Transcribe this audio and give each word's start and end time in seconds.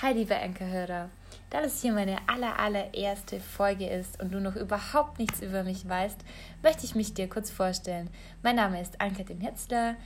Hi, 0.00 0.12
liebe 0.12 0.36
Enkerhörer. 0.36 1.10
Da 1.50 1.60
das 1.60 1.82
hier 1.82 1.92
meine 1.92 2.18
aller, 2.28 2.56
allererste 2.56 3.40
Folge 3.40 3.88
ist 3.88 4.22
und 4.22 4.32
du 4.32 4.40
noch 4.40 4.54
überhaupt 4.54 5.18
nichts 5.18 5.40
über 5.40 5.64
mich 5.64 5.88
weißt, 5.88 6.20
möchte 6.62 6.84
ich 6.84 6.94
mich 6.94 7.14
dir 7.14 7.28
kurz 7.28 7.50
vorstellen. 7.50 8.08
Mein 8.44 8.54
Name 8.54 8.80
ist 8.80 9.00
Ann-Kathrin 9.00 9.40
Hetzler. 9.40 9.96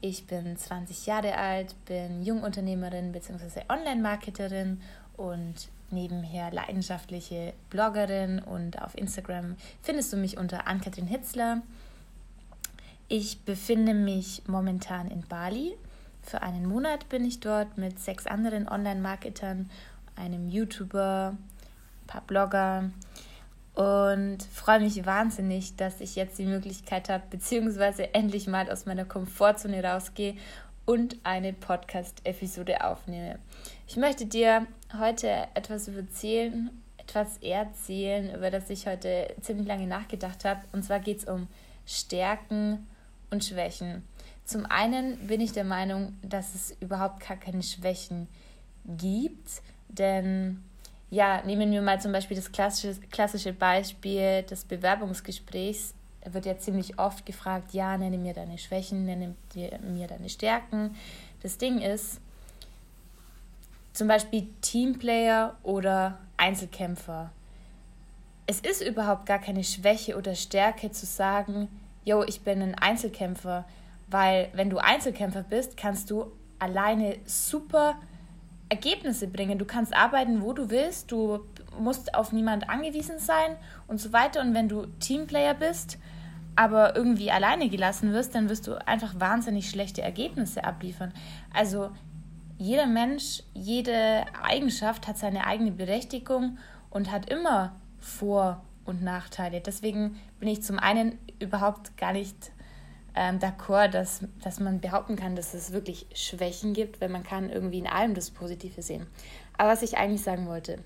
Ich 0.00 0.28
bin 0.28 0.56
20 0.56 1.04
Jahre 1.06 1.36
alt, 1.36 1.74
bin 1.86 2.22
Jungunternehmerin 2.22 3.10
bzw. 3.10 3.62
Online-Marketerin 3.68 4.80
und 5.16 5.68
nebenher 5.90 6.52
leidenschaftliche 6.52 7.52
Bloggerin 7.70 8.38
und 8.38 8.80
auf 8.80 8.96
Instagram 8.96 9.56
findest 9.82 10.12
du 10.12 10.16
mich 10.16 10.38
unter 10.38 10.68
Ann-Kathrin 10.68 11.08
Hitzler. 11.08 11.62
Ich 13.08 13.40
befinde 13.40 13.94
mich 13.94 14.44
momentan 14.46 15.10
in 15.10 15.22
Bali 15.22 15.76
für 16.30 16.42
einen 16.42 16.66
Monat 16.66 17.08
bin 17.08 17.24
ich 17.24 17.40
dort 17.40 17.76
mit 17.76 17.98
sechs 17.98 18.26
anderen 18.26 18.68
Online-Marketern, 18.68 19.68
einem 20.14 20.48
YouTuber, 20.48 21.34
ein 21.34 22.06
paar 22.06 22.20
Blogger 22.22 22.90
und 23.74 24.38
freue 24.52 24.80
mich 24.80 25.04
wahnsinnig, 25.04 25.76
dass 25.76 26.00
ich 26.00 26.14
jetzt 26.14 26.38
die 26.38 26.46
Möglichkeit 26.46 27.08
habe, 27.08 27.24
beziehungsweise 27.30 28.14
endlich 28.14 28.46
mal 28.46 28.70
aus 28.70 28.86
meiner 28.86 29.04
Komfortzone 29.04 29.82
rausgehe 29.82 30.36
und 30.86 31.16
eine 31.24 31.52
Podcast-Episode 31.52 32.84
aufnehme. 32.84 33.40
Ich 33.88 33.96
möchte 33.96 34.26
dir 34.26 34.66
heute 34.98 35.48
etwas 35.54 35.88
erzählen, 35.88 36.70
etwas 36.96 37.38
erzählen, 37.38 38.32
über 38.34 38.52
das 38.52 38.70
ich 38.70 38.86
heute 38.86 39.34
ziemlich 39.40 39.66
lange 39.66 39.88
nachgedacht 39.88 40.44
habe. 40.44 40.60
Und 40.72 40.84
zwar 40.84 41.00
geht 41.00 41.18
es 41.18 41.24
um 41.24 41.48
Stärken 41.86 42.86
und 43.30 43.44
Schwächen. 43.44 44.04
Zum 44.44 44.66
einen 44.66 45.26
bin 45.26 45.40
ich 45.40 45.52
der 45.52 45.64
Meinung, 45.64 46.16
dass 46.22 46.54
es 46.54 46.76
überhaupt 46.80 47.26
gar 47.26 47.36
keine 47.36 47.62
Schwächen 47.62 48.26
gibt, 48.84 49.62
denn 49.88 50.62
ja, 51.10 51.42
nehmen 51.44 51.70
wir 51.72 51.82
mal 51.82 52.00
zum 52.00 52.12
Beispiel 52.12 52.36
das 52.36 52.52
klassische, 52.52 53.00
klassische 53.10 53.52
Beispiel 53.52 54.42
des 54.42 54.64
Bewerbungsgesprächs. 54.64 55.94
Da 56.22 56.34
wird 56.34 56.46
ja 56.46 56.56
ziemlich 56.58 56.98
oft 56.98 57.26
gefragt, 57.26 57.72
ja, 57.72 57.96
nenne 57.96 58.18
mir 58.18 58.34
deine 58.34 58.58
Schwächen, 58.58 59.06
nenne 59.06 59.34
mir 59.54 60.06
deine 60.06 60.28
Stärken. 60.28 60.94
Das 61.42 61.58
Ding 61.58 61.80
ist, 61.80 62.20
zum 63.92 64.06
Beispiel 64.08 64.46
Teamplayer 64.60 65.56
oder 65.62 66.18
Einzelkämpfer. 66.36 67.30
Es 68.46 68.60
ist 68.60 68.82
überhaupt 68.82 69.26
gar 69.26 69.38
keine 69.38 69.64
Schwäche 69.64 70.16
oder 70.16 70.34
Stärke 70.34 70.90
zu 70.90 71.06
sagen, 71.06 71.68
yo, 72.04 72.22
ich 72.22 72.40
bin 72.42 72.62
ein 72.62 72.74
Einzelkämpfer. 72.76 73.64
Weil 74.10 74.48
wenn 74.54 74.70
du 74.70 74.78
Einzelkämpfer 74.78 75.42
bist, 75.42 75.76
kannst 75.76 76.10
du 76.10 76.32
alleine 76.58 77.16
super 77.24 77.96
Ergebnisse 78.68 79.26
bringen. 79.26 79.58
Du 79.58 79.64
kannst 79.64 79.94
arbeiten, 79.94 80.42
wo 80.42 80.52
du 80.52 80.70
willst, 80.70 81.10
du 81.10 81.40
musst 81.78 82.14
auf 82.14 82.32
niemand 82.32 82.68
angewiesen 82.68 83.18
sein 83.18 83.56
und 83.86 84.00
so 84.00 84.12
weiter. 84.12 84.40
Und 84.40 84.54
wenn 84.54 84.68
du 84.68 84.86
Teamplayer 85.00 85.54
bist, 85.54 85.98
aber 86.56 86.96
irgendwie 86.96 87.30
alleine 87.30 87.68
gelassen 87.68 88.12
wirst, 88.12 88.34
dann 88.34 88.48
wirst 88.48 88.66
du 88.66 88.74
einfach 88.86 89.18
wahnsinnig 89.18 89.70
schlechte 89.70 90.02
Ergebnisse 90.02 90.64
abliefern. 90.64 91.12
Also 91.52 91.90
jeder 92.58 92.86
Mensch, 92.86 93.42
jede 93.54 94.24
Eigenschaft 94.42 95.08
hat 95.08 95.16
seine 95.16 95.46
eigene 95.46 95.70
Berechtigung 95.70 96.58
und 96.90 97.10
hat 97.10 97.30
immer 97.30 97.74
Vor- 97.98 98.62
und 98.84 99.02
Nachteile. 99.02 99.60
Deswegen 99.60 100.16
bin 100.38 100.48
ich 100.48 100.62
zum 100.62 100.78
einen 100.78 101.18
überhaupt 101.38 101.96
gar 101.96 102.12
nicht 102.12 102.52
ähm, 103.14 103.38
d'accord, 103.38 103.88
dass, 103.88 104.20
dass 104.42 104.60
man 104.60 104.80
behaupten 104.80 105.16
kann, 105.16 105.36
dass 105.36 105.54
es 105.54 105.72
wirklich 105.72 106.06
Schwächen 106.14 106.72
gibt, 106.72 107.00
weil 107.00 107.08
man 107.08 107.22
kann 107.22 107.50
irgendwie 107.50 107.78
in 107.78 107.86
allem 107.86 108.14
das 108.14 108.30
Positive 108.30 108.82
sehen. 108.82 109.06
Aber 109.56 109.70
was 109.70 109.82
ich 109.82 109.96
eigentlich 109.96 110.22
sagen 110.22 110.46
wollte, 110.46 110.78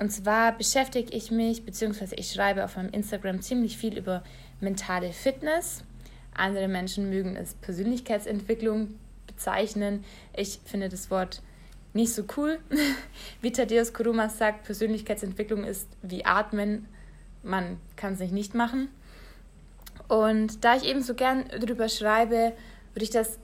und 0.00 0.10
zwar 0.10 0.56
beschäftige 0.56 1.12
ich 1.12 1.30
mich, 1.30 1.64
beziehungsweise 1.64 2.16
ich 2.16 2.32
schreibe 2.32 2.64
auf 2.64 2.76
meinem 2.76 2.90
Instagram 2.90 3.40
ziemlich 3.42 3.76
viel 3.76 3.96
über 3.96 4.24
mentale 4.60 5.12
Fitness. 5.12 5.84
Andere 6.34 6.66
Menschen 6.66 7.10
mögen 7.10 7.36
es 7.36 7.54
Persönlichkeitsentwicklung 7.54 8.94
bezeichnen. 9.26 10.04
Ich 10.34 10.60
finde 10.64 10.88
das 10.88 11.10
Wort 11.10 11.42
nicht 11.92 12.12
so 12.14 12.24
cool. 12.36 12.58
Wie 13.42 13.52
Thaddeus 13.52 13.92
Kuruma 13.92 14.28
sagt, 14.28 14.64
Persönlichkeitsentwicklung 14.64 15.64
ist 15.64 15.88
wie 16.02 16.24
Atmen. 16.24 16.88
Man 17.42 17.78
kann 17.96 18.14
es 18.14 18.20
nicht 18.30 18.54
machen. 18.54 18.88
Und 20.08 20.64
da 20.64 20.76
ich 20.76 20.84
eben 20.84 21.02
so 21.02 21.14
gern 21.14 21.48
drüber 21.48 21.88
schreibe, 21.88 22.52
würde 22.92 23.04
ich 23.04 23.10
das 23.10 23.38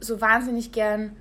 so 0.00 0.20
wahnsinnig 0.20 0.72
gern 0.72 1.16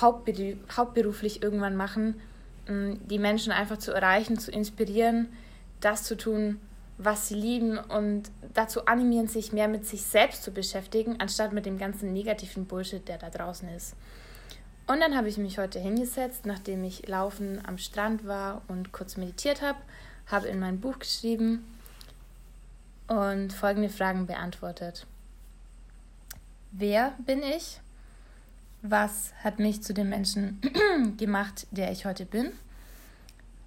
hauptberuflich 0.00 1.42
irgendwann 1.42 1.76
machen, 1.76 2.20
die 2.68 3.18
Menschen 3.18 3.52
einfach 3.52 3.78
zu 3.78 3.92
erreichen, 3.92 4.38
zu 4.38 4.50
inspirieren, 4.50 5.28
das 5.80 6.02
zu 6.02 6.16
tun, 6.16 6.60
was 6.98 7.28
sie 7.28 7.34
lieben 7.34 7.78
und 7.78 8.30
dazu 8.54 8.86
animieren, 8.86 9.28
sich 9.28 9.52
mehr 9.52 9.68
mit 9.68 9.86
sich 9.86 10.02
selbst 10.02 10.42
zu 10.42 10.50
beschäftigen, 10.50 11.20
anstatt 11.20 11.52
mit 11.52 11.66
dem 11.66 11.78
ganzen 11.78 12.12
negativen 12.12 12.66
Bullshit, 12.66 13.06
der 13.06 13.18
da 13.18 13.30
draußen 13.30 13.68
ist. 13.68 13.94
Und 14.88 15.00
dann 15.00 15.16
habe 15.16 15.28
ich 15.28 15.36
mich 15.36 15.58
heute 15.58 15.78
hingesetzt, 15.78 16.46
nachdem 16.46 16.84
ich 16.84 17.06
laufen 17.06 17.60
am 17.66 17.76
Strand 17.76 18.26
war 18.26 18.62
und 18.68 18.92
kurz 18.92 19.16
meditiert 19.16 19.60
habe, 19.60 19.78
habe 20.26 20.48
in 20.48 20.58
mein 20.58 20.80
Buch 20.80 20.98
geschrieben, 20.98 21.64
und 23.08 23.52
folgende 23.52 23.88
Fragen 23.88 24.26
beantwortet. 24.26 25.06
Wer 26.72 27.12
bin 27.24 27.42
ich? 27.42 27.80
Was 28.82 29.32
hat 29.42 29.58
mich 29.58 29.82
zu 29.82 29.94
dem 29.94 30.08
Menschen 30.08 30.60
gemacht, 31.16 31.66
der 31.70 31.90
ich 31.90 32.04
heute 32.04 32.26
bin? 32.26 32.52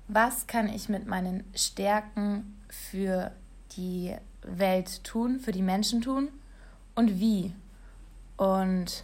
Was 0.08 0.48
kann 0.48 0.70
ich 0.70 0.90
mit 0.90 1.08
meinen 1.08 1.44
Stärken 1.56 2.58
für 2.70 3.32
die 3.76 4.16
Welt 4.42 5.04
tun, 5.04 5.40
für 5.40 5.52
die 5.52 5.62
Menschen 5.62 6.02
tun? 6.02 6.30
Und 6.96 7.20
wie? 7.20 7.54
Und 8.38 9.04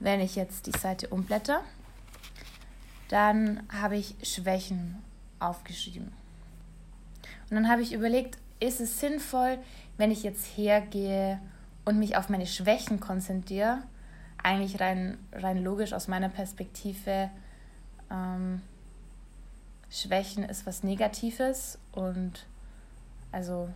wenn 0.00 0.20
ich 0.20 0.36
jetzt 0.36 0.66
die 0.66 0.78
Seite 0.78 1.08
umblätter, 1.08 1.62
dann 3.08 3.62
habe 3.70 3.96
ich 3.96 4.16
Schwächen 4.22 4.96
aufgeschrieben. 5.38 6.12
Und 7.50 7.56
dann 7.56 7.68
habe 7.68 7.82
ich 7.82 7.92
überlegt, 7.92 8.38
ist 8.62 8.80
es 8.80 9.00
sinnvoll, 9.00 9.58
wenn 9.96 10.10
ich 10.10 10.22
jetzt 10.22 10.44
hergehe 10.56 11.40
und 11.84 11.98
mich 11.98 12.16
auf 12.16 12.28
meine 12.28 12.46
Schwächen 12.46 13.00
konzentriere? 13.00 13.82
Eigentlich 14.42 14.80
rein, 14.80 15.18
rein 15.32 15.62
logisch 15.62 15.92
aus 15.92 16.08
meiner 16.08 16.28
Perspektive. 16.28 17.30
Ähm, 18.10 18.62
Schwächen 19.90 20.44
ist 20.44 20.64
was 20.64 20.82
Negatives 20.82 21.78
und 21.92 22.46
also 23.30 23.68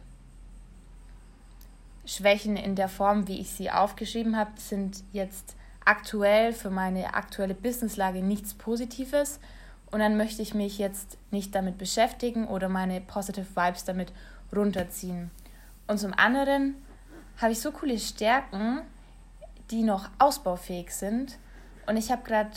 Schwächen 2.06 2.56
in 2.56 2.76
der 2.76 2.88
Form, 2.88 3.28
wie 3.28 3.40
ich 3.40 3.50
sie 3.50 3.70
aufgeschrieben 3.70 4.36
habe, 4.36 4.52
sind 4.56 5.02
jetzt 5.12 5.56
aktuell 5.84 6.52
für 6.52 6.70
meine 6.70 7.14
aktuelle 7.14 7.54
Businesslage 7.54 8.22
nichts 8.22 8.54
Positives. 8.54 9.40
Und 9.90 10.00
dann 10.00 10.16
möchte 10.16 10.42
ich 10.42 10.54
mich 10.54 10.78
jetzt 10.78 11.18
nicht 11.30 11.54
damit 11.54 11.78
beschäftigen 11.78 12.46
oder 12.48 12.68
meine 12.68 13.00
Positive 13.00 13.46
Vibes 13.54 13.84
damit 13.84 14.12
runterziehen. 14.54 15.30
Und 15.86 15.98
zum 15.98 16.12
anderen 16.14 16.74
habe 17.38 17.52
ich 17.52 17.60
so 17.60 17.70
coole 17.70 17.98
Stärken, 17.98 18.80
die 19.70 19.82
noch 19.82 20.08
ausbaufähig 20.18 20.90
sind. 20.90 21.38
Und 21.86 21.96
ich 21.96 22.10
habe 22.10 22.22
gerade 22.22 22.50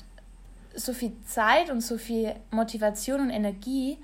so 0.75 0.93
viel 0.93 1.13
Zeit 1.25 1.69
und 1.69 1.81
so 1.81 1.97
viel 1.97 2.35
Motivation 2.51 3.21
und 3.21 3.29
Energie. 3.29 3.97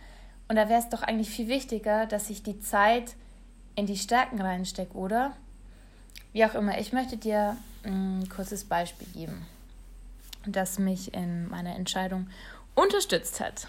Und 0.48 0.56
da 0.58 0.70
wäre 0.70 0.80
es 0.80 0.90
doch 0.90 1.02
eigentlich 1.02 1.30
viel 1.30 1.48
wichtiger, 1.48 2.06
dass 2.06 2.30
ich 2.30 2.44
die 2.44 2.60
Zeit 2.60 3.16
in 3.76 3.86
die 3.86 3.98
Stärken 3.98 4.42
reinstecke, 4.42 4.94
oder? 4.94 5.34
Wie 6.34 6.46
auch 6.46 6.56
immer, 6.56 6.78
ich 6.80 6.94
möchte 6.94 7.18
dir 7.18 7.58
ein 7.84 8.28
kurzes 8.30 8.66
Beispiel 8.66 9.08
geben, 9.14 9.46
das 10.46 10.80
mich 10.80 11.14
in 11.14 11.48
meiner 11.50 11.76
Entscheidung 11.76 12.28
unterstützt 12.74 13.40
hat. 13.40 13.68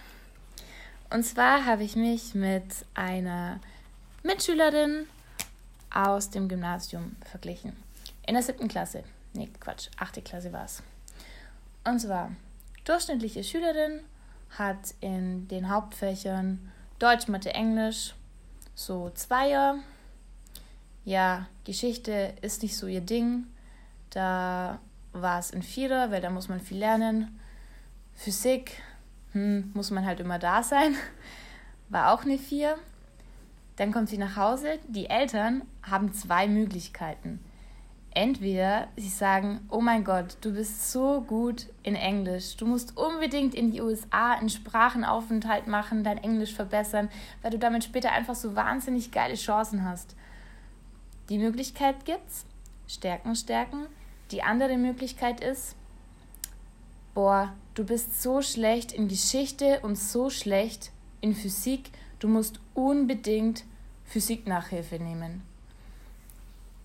Und 1.10 1.24
zwar 1.24 1.64
habe 1.64 1.84
ich 1.84 1.96
mich 1.96 2.34
mit 2.34 2.64
einer 2.94 3.60
Mitschülerin 4.26 5.06
aus 5.90 6.30
dem 6.30 6.48
Gymnasium 6.48 7.14
verglichen. 7.30 7.76
In 8.26 8.34
der 8.34 8.42
siebten 8.42 8.66
Klasse. 8.66 9.04
Nee, 9.34 9.48
Quatsch, 9.60 9.88
achte 9.96 10.20
Klasse 10.20 10.52
war 10.52 10.64
es. 10.64 10.82
Und 11.84 12.00
zwar, 12.00 12.32
durchschnittliche 12.84 13.44
Schülerin 13.44 14.00
hat 14.50 14.94
in 15.00 15.46
den 15.46 15.70
Hauptfächern 15.70 16.72
Deutsch, 16.98 17.28
Mathe, 17.28 17.54
Englisch 17.54 18.14
so 18.74 19.10
Zweier. 19.10 19.78
Ja, 21.04 21.46
Geschichte 21.64 22.34
ist 22.42 22.62
nicht 22.62 22.76
so 22.76 22.88
ihr 22.88 23.00
Ding. 23.00 23.46
Da 24.10 24.80
war 25.12 25.38
es 25.38 25.52
ein 25.52 25.62
Vierer, 25.62 26.10
weil 26.10 26.20
da 26.20 26.30
muss 26.30 26.48
man 26.48 26.60
viel 26.60 26.78
lernen. 26.78 27.38
Physik 28.16 28.82
hm, 29.32 29.70
muss 29.72 29.92
man 29.92 30.04
halt 30.04 30.18
immer 30.18 30.40
da 30.40 30.64
sein. 30.64 30.96
War 31.88 32.12
auch 32.12 32.24
eine 32.24 32.38
Vier. 32.38 32.76
Dann 33.76 33.92
kommt 33.92 34.08
sie 34.08 34.18
nach 34.18 34.36
Hause. 34.36 34.78
Die 34.88 35.06
Eltern 35.10 35.62
haben 35.82 36.12
zwei 36.12 36.48
Möglichkeiten. 36.48 37.40
entweder 38.16 38.88
sie 38.96 39.10
sagen, 39.10 39.60
oh 39.68 39.82
mein 39.82 40.02
Gott, 40.02 40.38
du 40.40 40.54
bist 40.54 40.90
so 40.90 41.20
gut 41.20 41.66
in 41.82 41.94
Englisch, 41.94 42.56
du 42.56 42.64
musst 42.64 42.96
unbedingt 42.96 43.54
in 43.54 43.72
die 43.72 43.82
USA 43.82 44.32
einen 44.32 44.48
Sprachenaufenthalt 44.48 45.66
machen, 45.66 46.02
dein 46.02 46.16
Englisch 46.16 46.54
verbessern, 46.54 47.10
weil 47.42 47.50
du 47.50 47.58
damit 47.58 47.84
später 47.84 48.12
einfach 48.12 48.34
so 48.34 48.56
wahnsinnig 48.56 49.10
geile 49.10 49.34
Chancen 49.34 49.84
hast. 49.84 50.16
Die 51.28 51.36
Möglichkeit 51.36 52.06
gibt's, 52.06 52.46
Stärken 52.88 53.34
stärken. 53.36 53.86
Die 54.30 54.42
andere 54.42 54.78
Möglichkeit 54.78 55.40
ist, 55.40 55.76
boah, 57.12 57.52
du 57.74 57.84
bist 57.84 58.22
so 58.22 58.40
schlecht 58.40 58.92
in 58.92 59.08
Geschichte 59.08 59.80
und 59.80 59.96
so 59.96 60.30
schlecht 60.30 60.90
in 61.20 61.34
Physik, 61.34 61.90
du 62.18 62.28
musst 62.28 62.60
unbedingt 62.74 63.64
Physiknachhilfe 64.04 64.96
nehmen. 64.96 65.42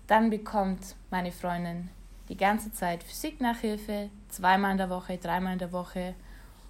Dann 0.06 0.30
bekommt 0.30 0.96
meine 1.10 1.32
Freundin 1.32 1.88
die 2.28 2.36
ganze 2.36 2.72
Zeit 2.72 3.02
Physiknachhilfe, 3.02 4.10
zweimal 4.28 4.72
in 4.72 4.78
der 4.78 4.90
Woche, 4.90 5.18
dreimal 5.18 5.54
in 5.54 5.58
der 5.58 5.72
Woche 5.72 6.14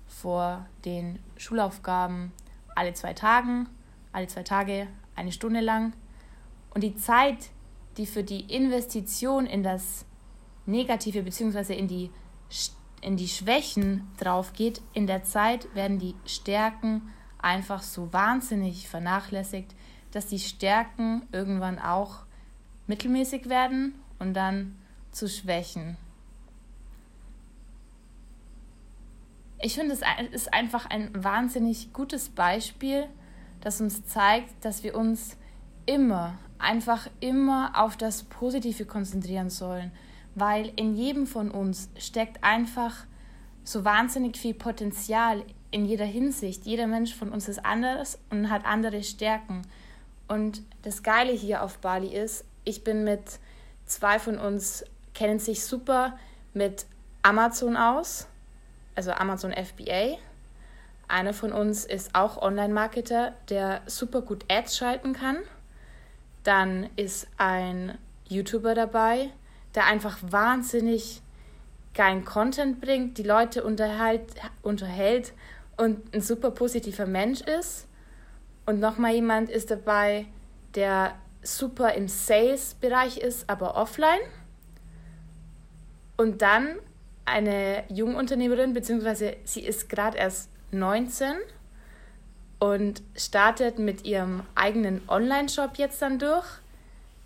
vor 0.06 0.66
den 0.84 1.18
Schulaufgaben, 1.36 2.32
alle 2.74 2.94
zwei 2.94 3.14
Tagen, 3.14 3.68
alle 4.12 4.26
zwei 4.26 4.42
Tage, 4.42 4.88
eine 5.16 5.32
Stunde 5.32 5.60
lang. 5.60 5.92
Und 6.74 6.82
die 6.82 6.96
Zeit, 6.96 7.50
die 7.96 8.06
für 8.06 8.22
die 8.22 8.52
Investition 8.54 9.46
in 9.46 9.62
das 9.62 10.04
Negative 10.66 11.22
bzw. 11.22 11.74
in 11.74 11.88
die, 11.88 12.10
in 13.00 13.16
die 13.16 13.28
Schwächen 13.28 14.10
drauf 14.18 14.52
geht, 14.52 14.80
in 14.92 15.06
der 15.06 15.24
Zeit 15.24 15.74
werden 15.74 15.98
die 15.98 16.14
Stärken 16.24 17.02
einfach 17.42 17.82
so 17.82 18.12
wahnsinnig 18.12 18.88
vernachlässigt, 18.88 19.74
dass 20.12 20.26
die 20.26 20.38
Stärken 20.38 21.22
irgendwann 21.32 21.78
auch 21.78 22.24
mittelmäßig 22.86 23.48
werden 23.48 23.94
und 24.18 24.34
dann 24.34 24.78
zu 25.10 25.28
Schwächen. 25.28 25.96
Ich 29.60 29.74
finde, 29.74 29.94
es 29.94 30.02
ist 30.32 30.52
einfach 30.52 30.86
ein 30.86 31.10
wahnsinnig 31.14 31.92
gutes 31.92 32.30
Beispiel, 32.30 33.06
das 33.60 33.80
uns 33.80 34.04
zeigt, 34.06 34.64
dass 34.64 34.82
wir 34.82 34.96
uns 34.96 35.36
immer, 35.86 36.36
einfach 36.58 37.08
immer 37.20 37.72
auf 37.74 37.96
das 37.96 38.24
Positive 38.24 38.86
konzentrieren 38.86 39.50
sollen, 39.50 39.92
weil 40.34 40.72
in 40.76 40.96
jedem 40.96 41.28
von 41.28 41.50
uns 41.50 41.90
steckt 41.96 42.42
einfach 42.42 43.06
so 43.62 43.84
wahnsinnig 43.84 44.36
viel 44.36 44.54
Potenzial 44.54 45.44
in 45.72 45.84
jeder 45.84 46.04
Hinsicht. 46.04 46.64
Jeder 46.64 46.86
Mensch 46.86 47.14
von 47.14 47.30
uns 47.32 47.48
ist 47.48 47.64
anders 47.64 48.18
und 48.30 48.50
hat 48.50 48.64
andere 48.64 49.02
Stärken. 49.02 49.62
Und 50.28 50.62
das 50.82 51.02
Geile 51.02 51.32
hier 51.32 51.62
auf 51.62 51.78
Bali 51.78 52.14
ist, 52.14 52.44
ich 52.64 52.84
bin 52.84 53.02
mit 53.02 53.40
zwei 53.86 54.18
von 54.18 54.38
uns, 54.38 54.84
kennen 55.14 55.40
sich 55.40 55.64
super 55.64 56.16
mit 56.54 56.86
Amazon 57.22 57.76
aus, 57.76 58.28
also 58.94 59.12
Amazon 59.12 59.52
FBA. 59.52 60.18
Einer 61.08 61.34
von 61.34 61.52
uns 61.52 61.84
ist 61.84 62.14
auch 62.14 62.40
Online-Marketer, 62.40 63.34
der 63.48 63.82
super 63.86 64.22
gut 64.22 64.44
Ads 64.48 64.76
schalten 64.76 65.12
kann. 65.12 65.38
Dann 66.44 66.88
ist 66.96 67.26
ein 67.36 67.98
YouTuber 68.28 68.74
dabei, 68.74 69.30
der 69.74 69.86
einfach 69.86 70.18
wahnsinnig 70.22 71.22
geilen 71.94 72.24
Content 72.24 72.80
bringt, 72.80 73.18
die 73.18 73.22
Leute 73.22 73.62
unterhält, 73.64 74.34
unterhält 74.62 75.32
und 75.76 76.14
ein 76.14 76.20
super 76.20 76.50
positiver 76.50 77.06
Mensch 77.06 77.40
ist. 77.40 77.86
Und 78.66 78.80
nochmal 78.80 79.14
jemand 79.14 79.50
ist 79.50 79.70
dabei, 79.70 80.26
der 80.74 81.14
super 81.42 81.94
im 81.94 82.08
Sales-Bereich 82.08 83.18
ist, 83.18 83.48
aber 83.50 83.76
offline. 83.76 84.20
Und 86.16 86.42
dann 86.42 86.76
eine 87.24 87.84
Jungunternehmerin, 87.88 88.72
beziehungsweise 88.72 89.36
sie 89.44 89.62
ist 89.62 89.88
gerade 89.88 90.18
erst 90.18 90.50
19 90.70 91.34
und 92.58 93.02
startet 93.16 93.78
mit 93.78 94.04
ihrem 94.04 94.42
eigenen 94.54 95.02
Online-Shop 95.08 95.78
jetzt 95.78 96.00
dann 96.00 96.18
durch. 96.18 96.46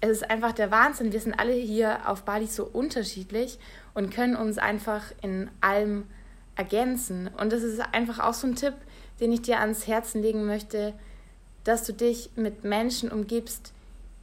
Es 0.01 0.11
ist 0.11 0.31
einfach 0.31 0.53
der 0.53 0.71
Wahnsinn. 0.71 1.13
Wir 1.13 1.21
sind 1.21 1.35
alle 1.39 1.53
hier 1.53 2.09
auf 2.09 2.23
Bali 2.23 2.47
so 2.47 2.65
unterschiedlich 2.65 3.59
und 3.95 4.11
können 4.11 4.37
uns 4.37 4.59
einfach 4.59 5.05
in 5.23 5.51
allem 5.61 6.05
ergänzen. 6.57 7.29
Und 7.39 7.53
das 7.53 7.63
ist 7.63 7.81
einfach 7.81 8.19
auch 8.19 8.35
so 8.35 8.47
ein 8.47 8.57
Tipp, 8.57 8.75
den 9.21 9.33
ich 9.33 9.43
dir 9.43 9.61
ans 9.61 9.87
Herzen 9.87 10.23
legen 10.23 10.47
möchte, 10.47 10.95
dass 11.65 11.85
du 11.85 11.93
dich 11.93 12.31
mit 12.37 12.65
Menschen 12.65 13.11
umgibst, 13.11 13.73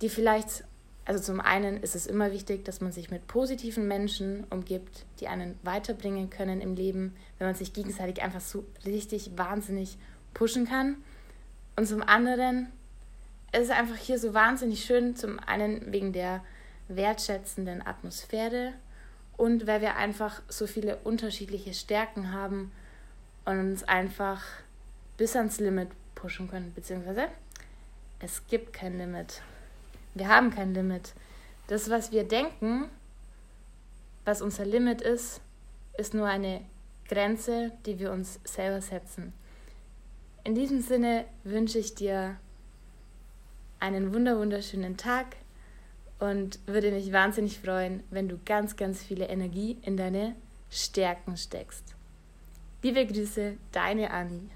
die 0.02 0.10
vielleicht, 0.10 0.64
also 1.06 1.22
zum 1.22 1.40
einen 1.40 1.82
ist 1.82 1.96
es 1.96 2.08
immer 2.08 2.32
wichtig, 2.32 2.66
dass 2.66 2.82
man 2.82 2.92
sich 2.92 3.12
mit 3.12 3.28
positiven 3.28 3.88
Menschen 3.88 4.46
umgibt, 4.50 5.06
die 5.20 5.28
einen 5.28 5.58
weiterbringen 5.64 6.30
können 6.30 6.62
im 6.62 6.76
Leben, 6.76 7.16
wenn 7.38 7.48
man 7.48 7.56
sich 7.56 7.74
gegenseitig 7.74 8.24
einfach 8.24 8.42
so 8.42 8.66
richtig 8.86 9.32
wahnsinnig 9.38 9.98
pushen 10.34 10.66
kann. 10.66 10.98
Und 11.76 11.88
zum 11.88 12.02
anderen 12.02 12.68
ist 13.52 13.64
es 13.64 13.70
einfach 13.70 13.98
hier 13.98 14.20
so 14.20 14.34
wahnsinnig 14.34 14.84
schön, 14.86 15.16
zum 15.16 15.40
einen 15.40 15.92
wegen 15.92 16.14
der 16.14 16.44
wertschätzenden 16.88 17.86
Atmosphäre 17.86 18.74
und 19.38 19.68
weil 19.68 19.82
wir 19.82 19.96
einfach 19.96 20.42
so 20.48 20.68
viele 20.68 20.98
unterschiedliche 20.98 21.74
Stärken 21.74 22.32
haben 22.32 22.72
und 23.46 23.60
uns 23.60 23.84
einfach 23.84 24.44
bis 25.18 25.36
ans 25.36 25.60
Limit 25.60 25.90
pushen 26.16 26.50
können, 26.50 26.74
beziehungsweise 26.74 27.28
es 28.20 28.48
gibt 28.48 28.74
kein 28.74 28.98
Limit. 28.98 29.42
Wir 30.14 30.30
haben 30.30 30.52
kein 30.52 30.74
Limit. 30.74 31.14
Das, 31.68 31.90
was 31.90 32.12
wir 32.12 32.24
denken, 32.24 32.90
was 34.26 34.42
unser 34.42 34.66
Limit 34.66 35.02
ist, 35.02 35.42
ist 35.98 36.14
nur 36.14 36.28
eine 36.28 36.62
Grenze, 37.08 37.72
die 37.86 38.00
wir 38.00 38.12
uns 38.12 38.40
selber 38.44 38.82
setzen. 38.82 39.34
In 40.44 40.56
diesem 40.56 40.82
Sinne 40.82 41.26
wünsche 41.44 41.80
ich 41.80 41.96
dir 41.96 42.38
einen 43.80 44.14
wunderschönen 44.14 44.98
Tag 44.98 45.36
und 46.20 46.60
würde 46.66 46.92
mich 46.92 47.12
wahnsinnig 47.12 47.60
freuen, 47.60 48.04
wenn 48.10 48.30
du 48.30 48.40
ganz, 48.46 48.76
ganz 48.76 49.04
viele 49.04 49.28
Energie 49.28 49.78
in 49.82 49.98
deine 49.98 50.36
Stärken 50.70 51.38
steckst. 51.38 51.96
Liebe 52.82 53.06
Grüße, 53.06 53.58
deine 53.72 54.12
Annie. 54.12 54.50